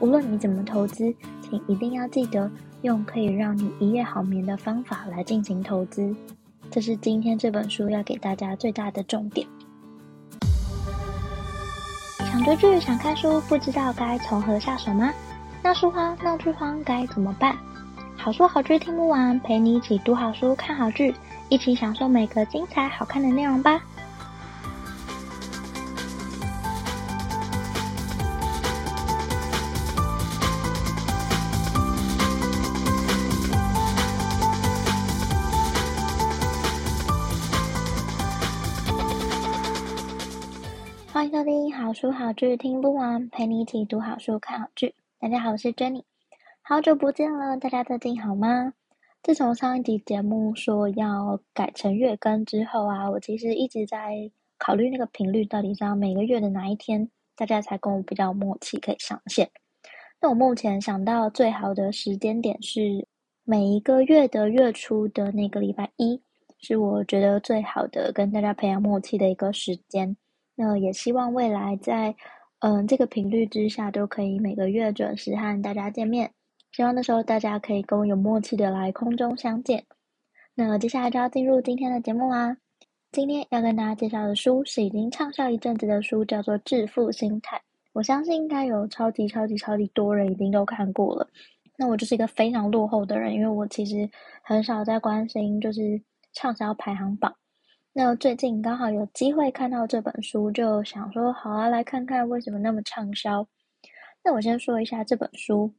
[0.00, 2.50] 无论你怎么投资，请一定要记得
[2.82, 6.14] 用可以让你一夜好眠的方法来进行投资。
[6.70, 9.46] 这是今天这本书要给大家最大的重点。
[12.18, 15.12] 想追剧、想看书，不知道该从何下手吗？
[15.62, 17.54] 闹书荒、闹剧荒该怎么办？
[18.16, 21.14] 好书好剧听不完，陪你一起读好书、看好剧，
[21.48, 23.82] 一起享受每个精彩好看的内容吧。
[42.00, 44.94] 书好剧听不完，陪你一起读好书、看好剧。
[45.18, 46.02] 大家好，我是 Jenny，
[46.62, 48.72] 好久不见了，大家最近好吗？
[49.22, 59.50] 自从上一集节目说要改成月更之后啊，我其实一直在考虑那个频率到底是要每个月的哪一天，大家才跟我比较默契可以上线。
[60.22, 63.06] 那我目前想到最好的时间点是
[63.44, 66.22] 每一个月的月初的那个礼拜一，
[66.62, 70.16] 是我觉得最好的跟大家培养默契的一个时间。
[70.62, 72.14] 那也希望未来在
[72.58, 76.30] 嗯这个频率之下，都可以每个月准时和大家见面。
[76.70, 79.82] 希望那时候大家可以跟我有默契的来空中相见。
[80.54, 82.58] 那接下来就要进入今天的节目啦。
[83.10, 87.56] 今天要跟大家介绍的书是已经畅销一阵子的书，叫做《致富心态》。
[87.94, 91.26] 我相信应该有超级超级超级多人一定都看过了。
[91.78, 94.06] 那我就是一个非常落后的人，因为我其实
[94.42, 96.02] 很少在关心就是
[96.34, 97.34] 畅销排行榜。
[97.92, 103.44] 那最近刚好有机会看到这本书，就想说好啊，来看看为什么那么畅销。
[104.22, 105.74] 那我先说一下这本书，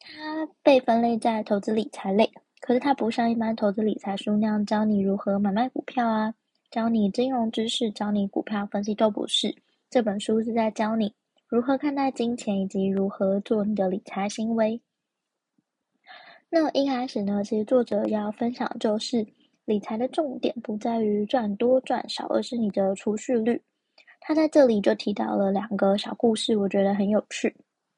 [0.00, 6.32] 它被分类在投资理财类，可是它不像一般投资理财书那样教你如何买卖股票啊，
[6.70, 9.54] 教你金融知识，教你股票分析都不是。
[9.90, 11.12] 这本书是在教你
[11.48, 14.80] 如何看待金钱，以及如何做你的理财行为。
[16.48, 19.26] 那一开始呢，其实作者要分享就是。
[19.66, 23.60] 理财的重点不在于赚多赚少，而是你的储蓄率。
[24.20, 27.54] 他在这里就提到了两个小故事，我觉得很有趣。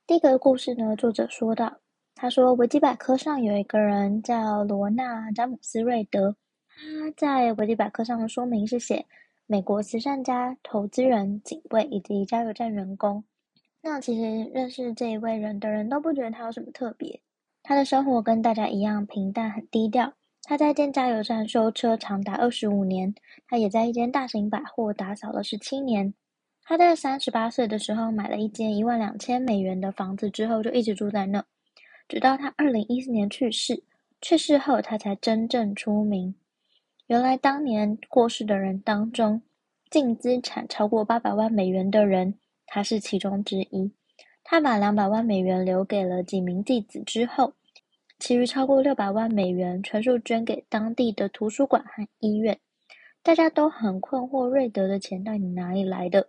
[0.07, 1.79] 第一个故事呢，作者说到，
[2.15, 6.35] 他说维基百科上有一个人叫罗纳·詹姆斯·瑞德，
[6.69, 9.05] 他在维基百科上的说明是写
[9.47, 13.23] 美国慈善家、投资人、警卫以及加油站员工。
[13.83, 17.21] 那其实认识这一位人的人都不觉得他有什么特别，
[17.63, 20.15] 他的生活跟大家一样平淡，很低调。
[20.49, 23.15] 他在一间加油站修车长达二十五年，
[23.47, 26.15] 他也在一间大型百货打扫了十七年。
[26.63, 31.45] 他在三十八岁的时候买了一间一万两千美元的房子，之后就一直住在那，
[32.09, 33.85] 直到他二零一四年去世。
[34.23, 36.35] 去世后，他才真正出名。
[37.09, 39.43] 原来当年过世的人当中，
[39.91, 43.93] 净资产超过八百万美元的人，他是其中之一。
[44.43, 47.53] 他把两百万美元留给了几名弟子之后。
[48.19, 52.59] 其余超过六百万美元全数捐给当地的图书馆和医院。
[53.23, 56.29] 大家都很困惑，瑞德的钱到底哪里来的？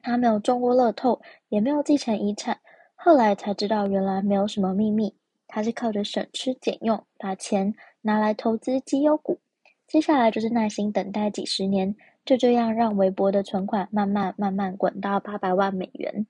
[0.00, 2.58] 他没有中过乐透，也没有继承遗产。
[2.94, 5.14] 后来才知道，原来没有什么秘密，
[5.46, 9.38] 他是靠着省吃俭用，把钱拿来投资绩优股。
[9.86, 16.26] 接下来就是耐心等待几十年，就这样让微薄的存款慢慢慢慢滚到八百万美元。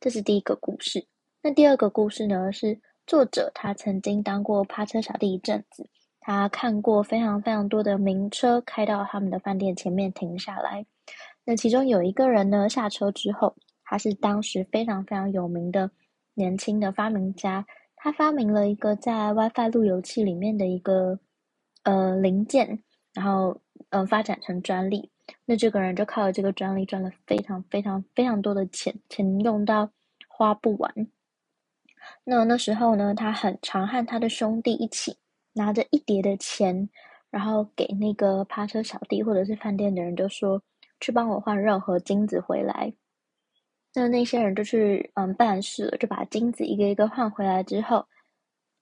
[0.00, 1.06] 这是第一个故事。
[1.42, 2.50] 那第二个故事呢？
[2.50, 2.80] 是。
[3.08, 5.88] 作者他曾经当过趴车小弟一阵子，
[6.20, 10.84] 他看过非常非常多的名车开到他们的饭店前面停下来。
[11.42, 15.90] 那其中有一个人呢，下车之后，他是当时非常非常有名的
[16.34, 17.64] 年轻的发明家，
[17.96, 21.18] 他发明了一个在 WiFi 路由器里面的一个
[21.84, 22.82] 呃零件，
[23.14, 23.58] 然后、
[23.88, 25.10] 呃、发展成专利。
[25.46, 29.90] 那这个人就靠着这个专利赚了非常非常非常多的钱，钱用到
[30.28, 30.92] 花不完。
[32.30, 35.16] 那那时候呢，他很常和他的兄弟一起
[35.54, 36.86] 拿着一叠的钱，
[37.30, 40.62] 然后给那个趴车小弟或者是饭店的人，就说
[41.00, 42.92] 去帮我换任何金子回来。
[43.94, 48.04] 那那些人就去嗯办事了，就把金子一个一个换回来之后，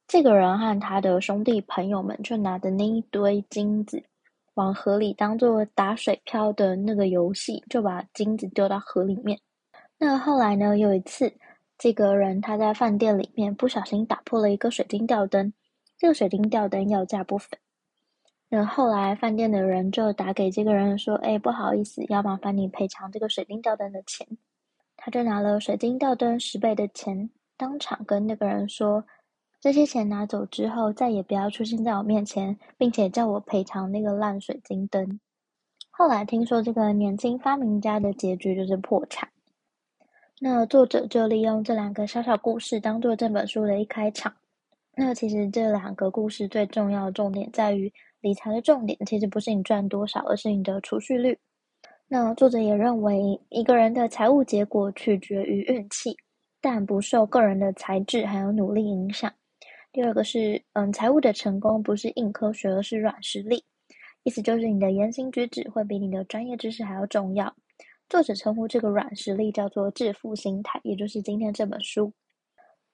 [0.09, 4.03] 这个人和他的兄弟朋友们就拿着那一堆金子
[4.55, 9.39] 往河里当做打水漂的那个游戏，就把金子丢到河里面。
[9.99, 11.33] 那后来呢，有一次。
[11.79, 15.53] 这个人他在饭店里面不小心打破了一个水晶吊灯，
[15.99, 17.59] 这个水晶吊灯要价不菲。
[18.49, 24.27] 那后来饭店的人就打给这个人说：“哎，不好意思，要麻烦你赔偿这个水晶吊灯的钱。”
[24.97, 29.05] 他就拿了水晶吊灯十倍的钱，当场跟那个人说
[29.61, 35.21] ：“这些钱拿走之后，再也不要出现在我面前，并且叫我赔偿那个烂水晶灯。”
[35.91, 39.29] 后来听说这个年轻发明家的结局就是破产。
[40.39, 44.35] 那作者就利用这两个小小故事当做这本书的一开场。
[44.95, 47.91] 那其实这两个故事最重要的重点在于，
[48.21, 51.39] 理财的重点其实不是你赚多少，而是你的储蓄率。
[52.07, 56.17] 那作者也认为，一个人的财务结果取决于运气，
[56.61, 59.33] 但不受个人的才智还有努力影响。
[59.91, 63.65] 第二个是，嗯，财务的成功不是硬科学，而是软实力。
[64.23, 67.55] 意思就是你的言行举止会比你的专业知识还要重要。
[68.09, 72.13] 作者称呼这个软实力叫做致富心态，也就是今天这本书。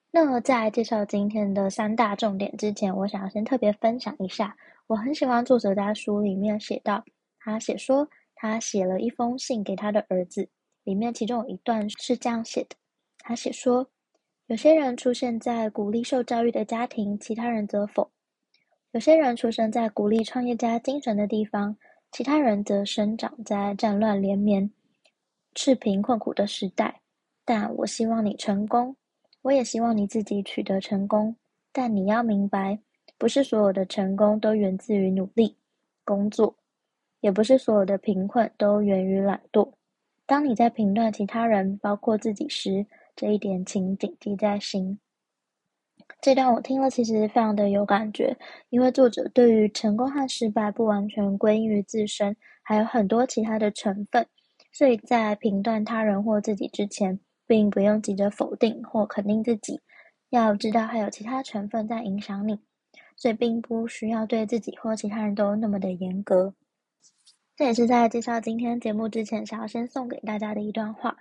[0.09, 4.55] 那在介绍今天的三大重点之前，我想要先特别分享一下，
[4.87, 7.03] 我很喜欢作者在书里面写到，
[7.39, 10.49] 他写说他写了一封信给他的儿子，
[10.83, 12.75] 里面其中有一段是这样写的，
[13.19, 13.87] 他写说，
[14.47, 18.09] 有些人出现在鼓励受教育的家庭，其他人则否；
[18.91, 21.77] 有些人出生在鼓励创业家精神的地方，
[22.11, 24.71] 其他人则生长在战乱连绵。
[25.55, 27.01] 赤贫困苦的时代，
[27.45, 28.95] 但我希望你成功，
[29.41, 31.35] 我也希望你自己取得成功。
[31.71, 32.79] 但你要明白，
[33.17, 35.57] 不是所有的成功都源自于努力
[36.05, 36.55] 工作，
[37.21, 39.71] 也不是所有的贫困都源于懒惰。
[40.25, 42.85] 当你在评断其他人，包括自己时，
[43.15, 44.99] 这一点请谨记在心。
[46.21, 48.37] 这段我听了，其实非常的有感觉，
[48.69, 54.25] 因为作者对于成功和失败不完全归因于自身，还有很多其他的成分。
[54.73, 59.79] 所以在评断他人或自己之前，并不用急着否定或肯定自己，
[60.29, 62.59] 要知道还有其他成分在影响你，
[63.15, 66.55] 所以并不需要对自己或其他人都那么的严格。
[67.55, 71.17] 这也是在介绍今天节目之前，想要先送给大家的一段话。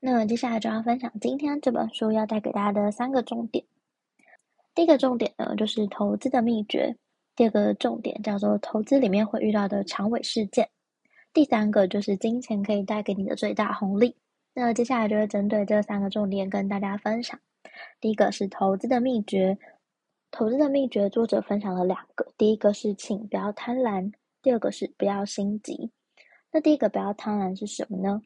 [0.00, 3.66] 那接下来就要分享今天这本书要带给大家的三个重点。
[4.74, 6.94] 第一个重点呢，就是投资的秘诀；
[7.36, 10.70] 第二个重点叫做投资里面会遇到的长尾事件。
[11.32, 14.16] 第三个就是金钱可以带给你的最大红利。
[14.54, 17.38] 那接下来就会针对这三个重点跟大家分享。
[18.00, 19.56] 第一个是投资的秘诀，
[20.30, 22.26] 投资的秘诀，作者分享了两个。
[22.36, 25.92] 第一个是请不要贪婪，第二个是不要心急。
[26.50, 28.20] 那第一个不要贪婪是什么呢？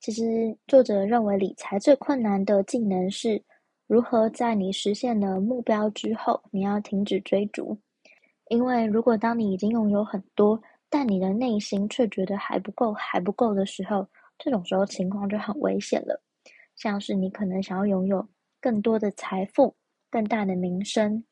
[0.00, 3.42] 其实作者认为理财最困难的技能是
[3.86, 7.78] 如何在你实现了目标之后，你要停止追逐。
[8.48, 10.60] 因为如果当你已经拥有很多，
[10.90, 14.06] 但你的内心却觉得还不够，还不够的时候，
[14.38, 16.22] 这种时候情况就很危险了。
[16.76, 18.26] 像是你可能想要拥有
[18.60, 19.74] 更多的财富、
[20.10, 21.24] 更大的名声，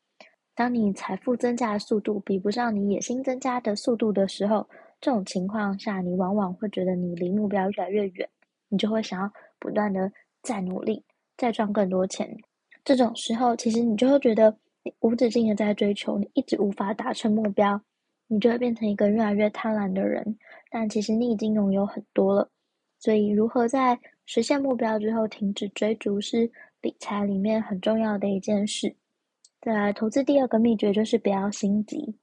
[0.53, 4.67] 当你财富增加的速度比不上你野心增加的速度的时候，
[4.99, 8.29] 这种情况下，你往往会觉得你离目标越来越远，
[8.69, 10.11] 你就会想要不断的
[10.43, 11.03] 再努力、
[11.37, 12.35] 再赚更多钱。
[12.83, 17.81] 这种时候，其实你就会觉得你无止境的在追求，你一直无法达成目标。
[18.27, 20.37] 你就会变成一个越来越贪婪的人，
[20.69, 22.49] 但其实你已经拥有很多了。
[22.99, 26.51] 所以，如何在实现目标之后停止追逐，是
[26.81, 28.95] 理财里面很重要的一件事。
[29.61, 32.17] 再来，投资第二个秘诀就是不要心急。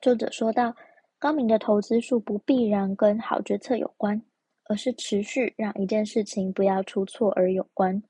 [0.00, 0.74] 作者说到，
[1.18, 4.22] 高明的投资术不必然跟好决策有关，
[4.64, 8.02] 而是持续让一件事情不要出错而有关。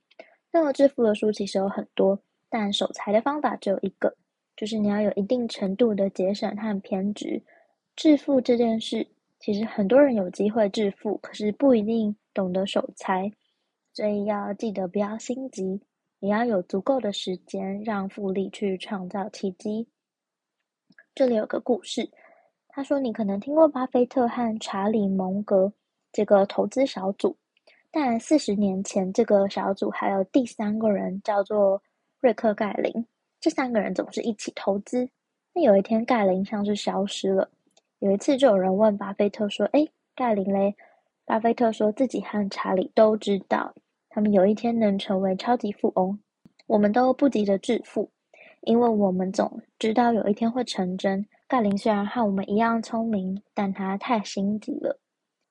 [0.52, 4.14] 那么，致富的书其实有很多，但守财的方法只有一个。
[4.56, 7.42] 就是你要有一定程度的节省和偏执。
[7.96, 9.06] 致富这件事，
[9.38, 13.30] 其实很多人有机会致富，可是不一定懂得守财，
[13.92, 15.80] 所以要记得不要心急，
[16.20, 19.88] 你要有足够的时间让复利去创造奇迹。
[21.14, 22.10] 这里有个故事，
[22.68, 25.72] 他说你可能听过巴菲特和查理蒙格
[26.10, 27.36] 这个投资小组，
[27.90, 31.82] 但四十年前这个小组还有第三个人叫做
[32.20, 33.06] 瑞克盖林。
[33.42, 35.08] 这三个人总是一起投资。
[35.52, 37.50] 那有一天，盖林像是消失了。
[37.98, 40.76] 有一次，就有人问巴菲特说：“诶，盖林嘞？”
[41.26, 43.74] 巴菲特说自己和查理都知道，
[44.08, 46.16] 他们有一天能成为超级富翁。
[46.68, 48.08] 我们都不急着致富，
[48.60, 51.26] 因为我们总知道有一天会成真。
[51.48, 55.00] 盖林虽然和我们一样聪明，但他太心急了。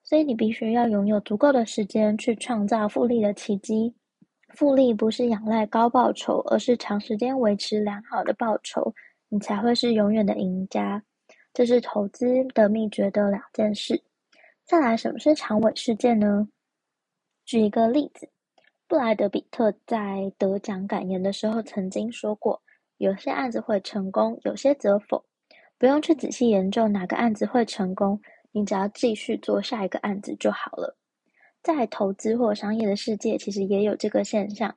[0.02, 3.94] 所以你必须要拥有足够的时间去创造复利的奇迹。
[4.54, 8.94] 复利不是仰赖高报酬，而是长时间维持良好的报酬，
[9.30, 11.04] 你才会是永远的赢家。
[11.54, 14.02] 这是投资的秘诀的两件事。
[14.64, 16.48] 再来，什么是长尾事件呢？
[17.46, 18.30] 举一个例子，
[18.88, 22.62] 布莱德比特在得奖感言的时候曾经说过
[22.98, 25.26] ：“有些案子会成功，有些则否。
[25.78, 30.96] 不用去仔细研究哪个案子会成功，你只要继续做下一个案子就好了。”
[31.64, 34.76] 在投资或商业的世界，其实也有这个现象，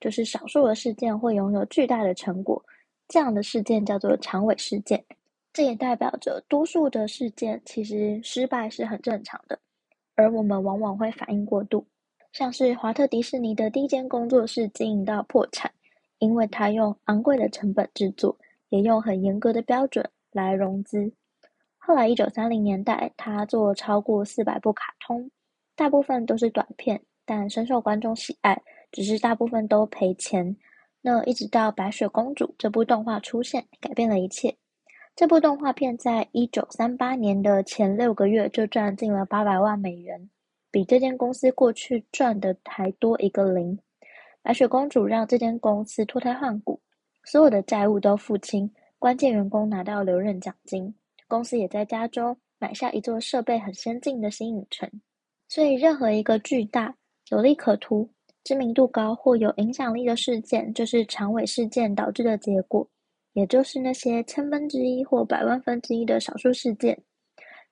[0.00, 2.62] 就是少数的事件会拥有巨大的成果，
[3.08, 5.04] 这样的事件叫做长尾事件。
[5.52, 9.58] 这也代表着多数的事件其实失败是很正常的，
[10.14, 11.86] 而我们往往会反应过度。
[12.32, 15.70] 像是华特迪士尼的第一间工作室经营到破产，
[16.18, 18.34] 因为他用昂贵的成本制作，
[18.70, 21.12] 也用很严格的标准来融资。
[21.76, 25.30] 后来一九三零年代，他做超过四百部卡通，
[25.82, 28.62] 大部分都是短片，但深受观众喜爱，
[28.92, 30.56] 只是大部分都赔钱。
[31.00, 34.54] 那一直到《白雪公主》这部动画出现，改变了一切。
[35.16, 40.30] 这部动画片在一九三八年的前六个月就赚进了八百万美元，
[40.70, 43.76] 比这间公司过去赚的还多一个零。
[44.40, 46.80] 白雪公主让这间公司脱胎换骨，
[47.24, 50.94] 所有的债务都付清，关键员工拿到留任奖金，
[51.26, 54.88] 公司也在加州买下一座设备很先进的新影城。
[55.52, 56.94] 所以，任何一个巨大、
[57.28, 58.08] 有利可图。
[58.42, 62.88] 知名度高或有影响力的事件，就是长尾事件导致的结果，
[63.34, 66.98] 也就是那些千分之一或百万分之一的少数事件。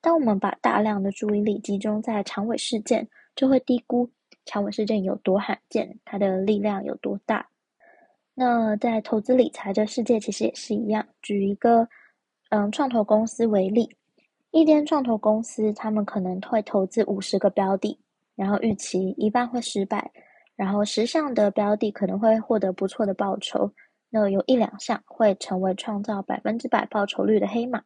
[0.03, 4.11] 当我们把大量的注意力集中在长尾事件，就会低估
[4.45, 7.49] 长尾事件有多罕见，它的力量有多大。
[8.35, 11.09] 那在投资理财这世界，其实也是一样。
[11.23, 11.89] 举一个
[12.51, 13.97] 嗯创投公司为例，
[14.53, 17.99] 一间创投公司，他们可能会投资五十个标的，
[18.35, 20.11] 然后预期一半会失败。
[20.57, 23.73] 然后十项的标的可能会获得不错的报酬，
[24.11, 27.83] 那有一两项会成为创造百分之百报酬率的黑马。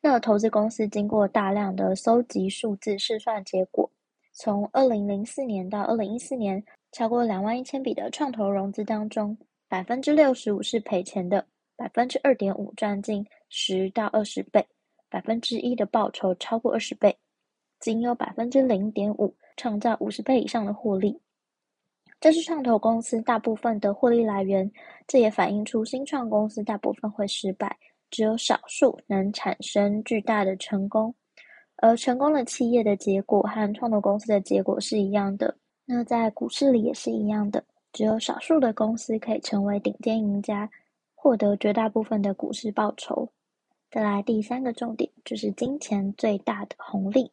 [0.00, 3.88] 那投资公司经过大量的搜集数字试算结果，
[4.32, 9.36] 从二零零四年到二零一四年，超过两万一千笔的创投融资当中，
[9.68, 14.66] 百分之六十五是赔钱的，百分之二点五赚进十到二十倍，
[15.14, 17.16] 百分之一的报酬超过二十倍，
[17.78, 21.16] 仅有百分之零点五创造五十倍以上的获利。
[22.20, 24.68] 这是创投公司大部分的获利来源，
[25.06, 27.78] 这也反映出新创公司大部分会失败，
[28.10, 31.14] 只有少数能产生巨大的成功。
[31.76, 40.68] 而成功的企业的结果和创投公司的结果是一样的，那在股市里也是一样的，只有少数的公司可以成为顶尖赢家，
[41.14, 43.30] 获得绝大部分的股市报酬。
[43.94, 47.30] 再来第三个重点，就是金钱最大的红利。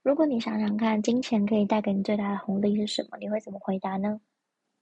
[0.00, 3.18] 如果你想想看，金钱可以带给你最大的红利是什么？
[3.18, 4.20] 你会怎么回答呢？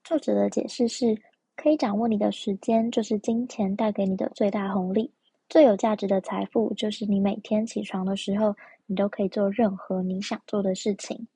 [0.03, 1.19] 作者的解释是：
[1.55, 5.11] 可以掌握你的时间，就是金钱带给你的最大红利。
[5.49, 8.55] 最有价值的财富，就是你每天起床的时候，
[8.85, 11.27] 你都可以做任何你想做的事情。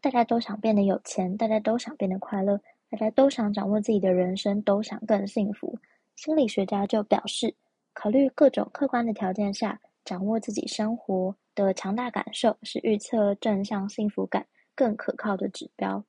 [0.00, 5.76] 大家都想变得有钱，大家都想变得快乐，大家都想掌握自己的人生，都想更幸福。
[6.14, 7.56] 心理学家就表示，
[7.98, 16.04] 考虑各种客观的条件下，掌握自己生活的强大感受是预测正向幸福感更可靠的指标，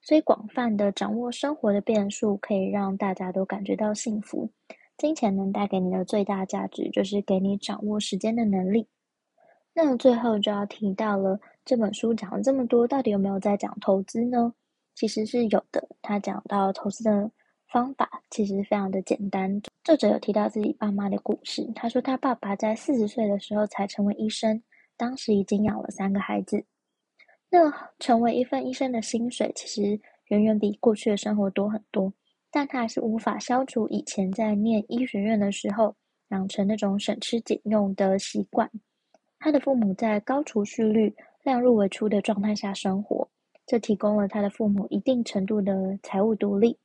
[0.00, 4.48] 所以广泛的掌握生活的变数可以让大家都感觉到幸福。
[4.96, 8.86] 金钱能带给你的最大价值就是给你掌握时间的能力。
[9.74, 14.54] 那最后就要提到了，这本书讲了这么多，到底有没有在讲投资呢？
[14.94, 17.28] 其实是有的，他讲到投资的
[17.74, 19.60] 方法其实非常的简单。
[19.82, 21.68] 作者有提到自己爸妈的故事。
[21.74, 24.62] 他说，他爸爸在四十岁的时候才成为医生，
[24.96, 26.64] 当时已经养了三个孩子。
[27.50, 27.58] 那
[27.98, 32.12] 成为一份医生的薪水其实远远比过去的生活多很多，
[32.48, 35.96] 但他还是无法消除以前在念医学院的时候
[36.28, 38.70] 养成那种省吃俭用的习惯。
[39.40, 41.12] 他的父母在高储蓄率、
[41.42, 43.28] 量入为出的状态下生活，
[43.66, 46.78] 这提供了他的父母一定程度的财务独立。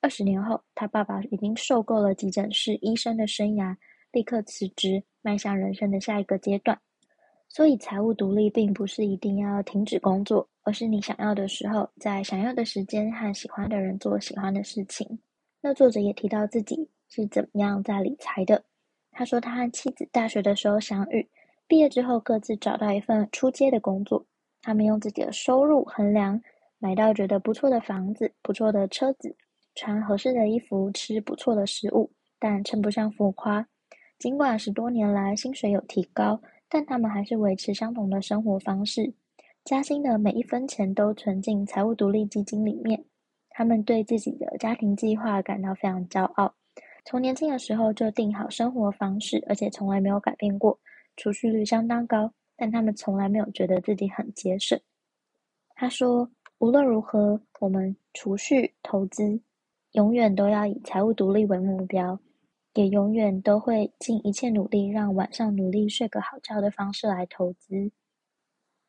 [0.00, 3.76] 二十年后，他爸爸已经受够了急诊室医生的生涯，
[4.12, 6.78] 立刻辞职，迈向人生的下一个阶段。
[7.48, 15.18] 所以，财务独立并不是一定要停止工作，而是你想要的时候，在想要的时间和喜欢的人做喜欢的事情。
[15.60, 18.62] 那作者也提到自己是怎么样在理财的。
[19.10, 21.28] 他说，他和妻子大学的时候相遇，
[21.66, 24.24] 毕业之后各自找到一份出街的工作。
[24.62, 26.40] 他们用自己的收入衡量，
[26.78, 29.34] 买到觉得不错的房子、不错的车子。
[29.78, 33.64] 穿合适的衣服，吃不错的食物，但称不上浮夸。
[34.18, 39.14] 尽管十多年来薪水有提高，但他们还是维持相同的生活方式。
[39.64, 43.04] 加薪的每一分钱都存进财务独立基金里面。
[43.50, 46.52] 他们对自己的家庭计划感到非常骄傲。
[47.04, 50.76] 从年轻的时候就定好生活方式，而且从来没有改变过。
[51.16, 54.76] 储蓄率相当高，但他们从来没有觉得自己很节省。
[55.76, 59.40] 他说：“无论如何，我们储蓄、投资。”
[59.92, 62.20] 永远都要以财务独立为目标，
[62.74, 67.90] 也永远都会尽一切努力让晚上努力睡个好觉的方式来投资。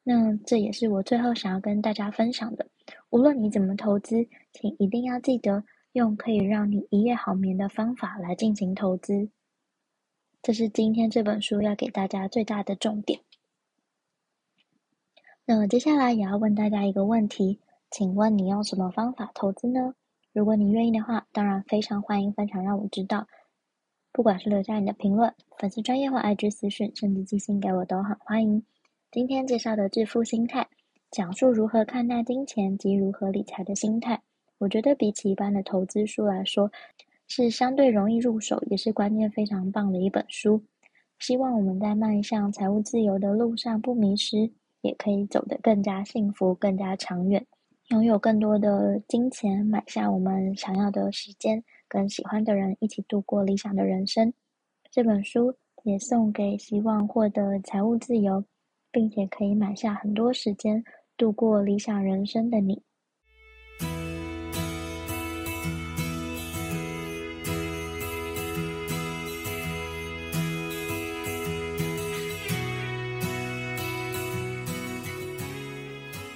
[0.03, 2.67] 那这也是我最后想要跟大家分享的。
[3.09, 5.63] 无论你怎么投资，请一定要记得
[5.93, 9.29] 用可以让你一夜好眠的方法来进行投资。
[10.41, 13.19] 这是今天这本书要给大家最大的重点。
[15.45, 17.59] 那接下来也要问大家一个问题。
[17.91, 19.95] 请问你用什么方法投资呢？
[20.31, 23.27] 如果你愿意的话，当然非常欢迎分享，让我知道。
[24.11, 28.63] 不管是留下你的评论、粉丝专业或 IG 私讯，甚至寄信给我都很欢迎。
[29.11, 30.67] 今天介绍的致富心态，
[31.09, 34.21] 讲述如何看待金钱及如何理财的心态。
[34.59, 36.71] 我觉得比起一般的投资书来说，
[37.27, 40.61] 是相对容易入手，也是观念非常棒的一本书。
[41.17, 47.45] 希望我们在迈向财务自由的路上不迷失，也可以走得更加幸福、更加长远，
[47.89, 54.31] 拥有更多的金钱，买下我们想要的时间，跟喜欢的人一起度过理想的人生。
[54.91, 58.43] 这本书也送给希望获得财务自由，
[58.91, 60.83] 并且可以买下很多时间
[61.17, 62.79] 度过理想人生的你。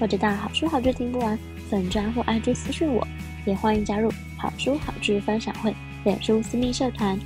[0.00, 1.38] 或者到好书好剧听不完
[1.68, 3.06] 粉专或 IG 私讯我，
[3.44, 7.18] 也欢迎加入好书好剧分享会脸书私密社团，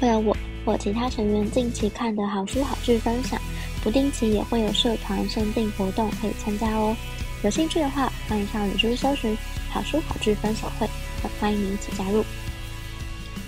[0.00, 3.40] 会有我或其他成员近期看的好书好剧分享，
[3.82, 6.96] 不定期也会有社团限定活动可以参加哦。
[7.42, 9.36] 有兴趣的话，欢迎上脸书搜寻
[9.70, 10.88] 好书好剧分享会，
[11.20, 12.24] 很欢迎你一起加入。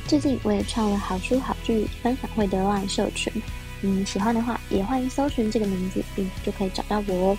[0.09, 3.33] 最近我也创了好书好剧分享会的 LINE 社群，
[3.83, 7.39] 嗯，喜欢的话也欢迎搜寻这个名字，并就可以找到我哦。